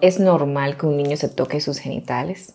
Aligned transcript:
¿Es 0.00 0.18
normal 0.18 0.76
que 0.76 0.86
un 0.86 0.96
niño 0.96 1.16
se 1.16 1.28
toque 1.28 1.60
sus 1.60 1.78
genitales? 1.78 2.54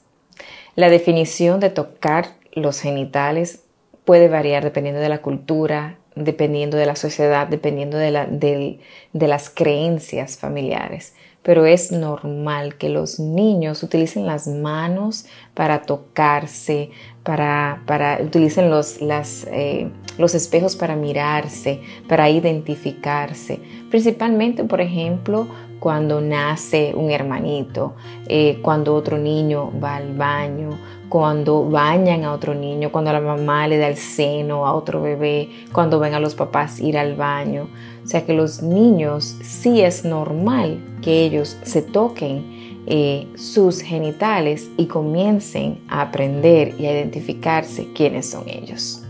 La 0.76 0.90
definición 0.90 1.60
de 1.60 1.70
tocar 1.70 2.30
los 2.54 2.80
genitales 2.80 3.64
puede 4.04 4.30
variar 4.30 4.64
dependiendo 4.64 5.02
de 5.02 5.10
la 5.10 5.22
cultura, 5.22 5.98
dependiendo 6.16 6.78
de 6.78 6.86
la 6.86 6.96
sociedad, 6.96 7.48
dependiendo 7.48 7.98
de, 7.98 8.80
las 9.14 9.50
creencias 9.50 10.38
familiares. 10.38 11.14
Pero 11.44 11.68
es 11.68 11.92
normal 11.92 12.76
que 12.78 12.90
los 12.90 13.20
niños 13.20 13.84
utilicen 13.84 14.26
las 14.26 14.48
manos 14.48 15.28
para 15.54 15.84
tocarse, 15.84 16.90
para, 17.24 17.84
para 17.86 18.20
utilicen 18.24 18.72
los, 18.72 18.98
eh, 19.02 19.92
los 20.18 20.34
espejos 20.34 20.76
para 20.76 20.96
mirarse, 20.96 21.82
para 22.08 22.30
identificarse. 22.30 23.60
Principalmente, 23.92 24.64
por 24.64 24.82
ejemplo, 24.82 25.48
cuando 25.80 26.22
nace 26.22 26.94
un 26.96 27.12
hermanito, 27.12 27.94
eh, 28.28 28.60
cuando 28.62 28.96
otro 28.96 29.18
niño 29.18 29.72
va 29.82 29.98
al 29.98 30.16
baño, 30.16 30.70
cuando 31.10 31.64
bañan 31.70 32.24
a 32.24 32.34
otro 32.34 32.54
niño, 32.56 32.92
cuando 32.92 33.14
la 33.14 33.22
mamá 33.22 33.68
le 33.68 33.78
da 33.78 33.88
el 33.88 33.98
seno 33.98 34.66
a 34.66 34.74
otro 34.74 35.02
bebé, 35.02 35.50
cuando 35.72 36.00
ven 36.00 36.14
a 36.14 36.20
los 36.20 36.36
papás 36.36 36.80
ir 36.80 36.98
al 36.98 37.16
baño. 37.16 37.68
O 38.04 38.08
sea 38.08 38.26
que 38.26 38.34
los 38.34 38.62
niños 38.62 39.38
sí 39.42 39.82
es 39.82 40.06
normal 40.06 40.80
que 41.02 41.24
ellos 41.24 41.58
se 41.64 41.82
toquen 41.82 42.84
eh, 42.88 43.28
sus 43.36 43.82
genitales 43.82 44.70
y 44.78 44.86
comiencen 44.88 45.80
a 45.88 46.02
aprender 46.02 46.76
y 46.80 46.86
a 46.86 46.92
identificarse 46.92 47.92
quiénes 47.94 48.30
son 48.30 48.48
ellos. 48.48 49.05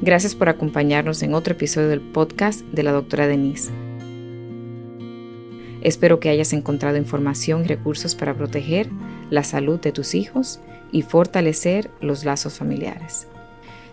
Gracias 0.00 0.36
por 0.36 0.48
acompañarnos 0.48 1.22
en 1.24 1.34
otro 1.34 1.54
episodio 1.54 1.88
del 1.88 2.00
podcast 2.00 2.60
de 2.60 2.84
la 2.84 2.92
doctora 2.92 3.26
Denise. 3.26 3.72
Espero 5.80 6.20
que 6.20 6.28
hayas 6.28 6.52
encontrado 6.52 6.96
información 6.96 7.64
y 7.64 7.68
recursos 7.68 8.14
para 8.14 8.34
proteger 8.34 8.88
la 9.30 9.42
salud 9.42 9.80
de 9.80 9.90
tus 9.90 10.14
hijos 10.14 10.60
y 10.92 11.02
fortalecer 11.02 11.90
los 12.00 12.24
lazos 12.24 12.58
familiares. 12.58 13.26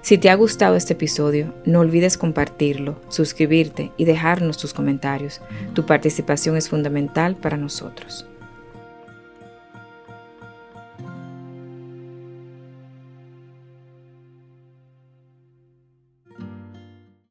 Si 0.02 0.20
te 0.20 0.30
ha 0.30 0.36
gustado 0.36 0.76
este 0.76 0.94
episodio, 0.94 1.56
no 1.66 1.80
olvides 1.80 2.20
compartirlo, 2.20 3.02
suscribirte 3.10 3.92
y 3.98 4.06
dejarnos 4.06 4.60
tus 4.60 4.76
comentarios. 4.76 5.42
Tu 5.74 5.88
participación 5.88 6.56
es 6.56 6.70
fundamental 6.70 7.36
para 7.36 7.58
nosotros. 7.58 8.28